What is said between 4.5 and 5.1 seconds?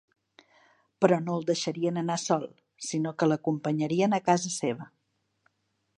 seva.